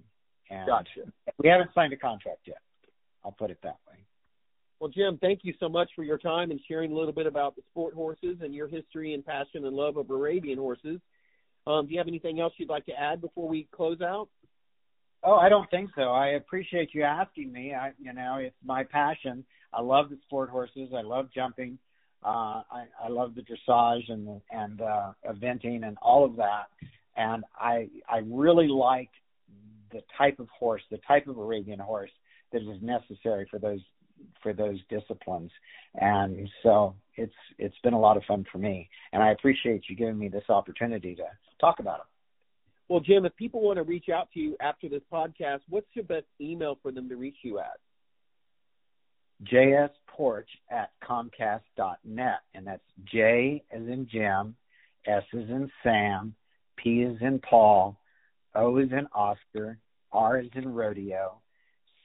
And 0.49 0.67
gotcha. 0.67 1.11
We 1.37 1.49
haven't 1.49 1.71
signed 1.73 1.93
a 1.93 1.97
contract 1.97 2.41
yet. 2.45 2.57
I'll 3.23 3.31
put 3.31 3.51
it 3.51 3.59
that 3.63 3.77
way. 3.87 3.99
Well, 4.81 4.89
Jim, 4.89 5.19
thank 5.21 5.41
you 5.43 5.53
so 5.59 5.69
much 5.69 5.91
for 5.95 6.03
your 6.03 6.17
time 6.17 6.49
and 6.49 6.59
sharing 6.67 6.91
a 6.91 6.95
little 6.95 7.13
bit 7.13 7.27
about 7.27 7.55
the 7.55 7.61
sport 7.69 7.93
horses 7.93 8.37
and 8.41 8.51
your 8.51 8.67
history 8.67 9.13
and 9.13 9.23
passion 9.23 9.63
and 9.63 9.75
love 9.75 9.95
of 9.95 10.09
Arabian 10.09 10.57
horses. 10.57 10.99
Um, 11.67 11.85
do 11.85 11.91
you 11.91 11.99
have 11.99 12.07
anything 12.07 12.39
else 12.39 12.51
you'd 12.57 12.67
like 12.67 12.87
to 12.87 12.99
add 12.99 13.21
before 13.21 13.47
we 13.47 13.67
close 13.71 14.01
out? 14.01 14.27
Oh, 15.23 15.35
I 15.35 15.49
don't 15.49 15.69
think 15.69 15.91
so. 15.95 16.09
I 16.09 16.29
appreciate 16.29 16.95
you 16.95 17.03
asking 17.03 17.51
me. 17.51 17.75
I, 17.75 17.91
you 18.01 18.11
know, 18.11 18.37
it's 18.39 18.55
my 18.65 18.83
passion. 18.83 19.45
I 19.71 19.81
love 19.81 20.09
the 20.09 20.17
sport 20.23 20.49
horses. 20.49 20.89
I 20.97 21.03
love 21.03 21.29
jumping. 21.31 21.77
Uh, 22.25 22.63
I, 22.71 22.85
I 23.03 23.09
love 23.09 23.35
the 23.35 23.43
dressage 23.43 24.11
and 24.11 24.41
and 24.49 24.81
uh, 24.81 25.11
eventing 25.29 25.85
and 25.85 25.95
all 26.01 26.25
of 26.25 26.37
that. 26.37 26.69
And 27.15 27.43
I 27.55 27.87
I 28.09 28.21
really 28.25 28.67
like 28.67 29.11
the 29.91 30.01
type 30.17 30.39
of 30.39 30.47
horse, 30.49 30.81
the 30.89 30.99
type 31.07 31.27
of 31.27 31.37
Arabian 31.37 31.79
horse 31.79 32.09
that 32.51 32.63
is 32.63 32.81
necessary 32.81 33.47
for 33.51 33.59
those 33.59 33.79
for 34.41 34.53
those 34.53 34.79
disciplines. 34.89 35.51
And 35.95 36.49
so 36.63 36.95
it's 37.15 37.33
it's 37.57 37.77
been 37.83 37.93
a 37.93 37.99
lot 37.99 38.17
of 38.17 38.23
fun 38.23 38.45
for 38.51 38.57
me, 38.57 38.89
and 39.11 39.21
I 39.21 39.31
appreciate 39.31 39.83
you 39.89 39.95
giving 39.95 40.17
me 40.17 40.29
this 40.29 40.49
opportunity 40.49 41.15
to 41.15 41.25
talk 41.59 41.79
about 41.79 41.99
it. 41.99 42.05
Well, 42.87 42.99
Jim, 42.99 43.25
if 43.25 43.35
people 43.35 43.61
want 43.61 43.77
to 43.77 43.83
reach 43.83 44.09
out 44.13 44.29
to 44.33 44.39
you 44.39 44.57
after 44.59 44.89
this 44.89 45.03
podcast, 45.11 45.61
what's 45.69 45.87
your 45.93 46.03
best 46.05 46.25
email 46.41 46.77
for 46.81 46.91
them 46.91 47.07
to 47.09 47.15
reach 47.15 47.37
you 47.43 47.59
at? 47.59 47.79
jsporch 49.43 50.45
at 50.69 50.91
comcast.net, 51.03 52.39
and 52.53 52.67
that's 52.67 52.83
J 53.05 53.63
as 53.71 53.81
in 53.81 54.07
Jim, 54.11 54.55
S 55.05 55.23
as 55.33 55.49
in 55.49 55.71
Sam, 55.83 56.35
P 56.77 57.03
as 57.03 57.15
in 57.21 57.39
Paul, 57.39 57.97
O 58.55 58.77
as 58.77 58.91
in 58.91 59.07
Oscar, 59.13 59.77
R 60.11 60.37
as 60.37 60.49
in 60.53 60.73
Rodeo, 60.73 61.41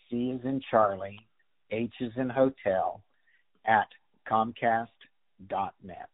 C 0.08 0.32
as 0.38 0.44
in 0.44 0.60
Charlie, 0.70 1.25
H 1.70 1.92
is 2.00 2.12
in 2.16 2.28
hotel 2.28 3.02
at 3.66 3.88
comcast.net. 4.30 6.08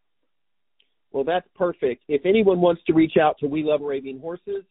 Well, 1.12 1.24
that's 1.24 1.48
perfect. 1.54 2.04
If 2.08 2.24
anyone 2.24 2.60
wants 2.60 2.82
to 2.86 2.94
reach 2.94 3.16
out 3.20 3.38
to 3.40 3.46
We 3.46 3.62
Love 3.62 3.82
Arabian 3.82 4.18
Horses, 4.18 4.64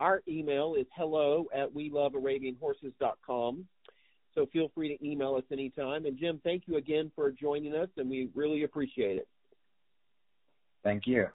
our 0.00 0.22
email 0.26 0.74
is 0.78 0.86
hello 0.96 1.46
at 1.54 1.72
we 1.72 1.90
love 1.90 2.14
Arabian 2.14 2.56
com. 3.24 3.66
So 4.34 4.46
feel 4.52 4.70
free 4.74 4.96
to 4.96 5.06
email 5.06 5.34
us 5.34 5.44
anytime. 5.52 6.06
And 6.06 6.18
Jim, 6.18 6.40
thank 6.42 6.64
you 6.66 6.76
again 6.76 7.12
for 7.14 7.30
joining 7.30 7.74
us, 7.74 7.88
and 7.98 8.08
we 8.08 8.30
really 8.34 8.64
appreciate 8.64 9.18
it. 9.18 9.28
Thank 10.82 11.06
you. 11.06 11.26